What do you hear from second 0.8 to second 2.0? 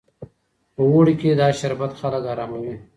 اوړي کې دا شربت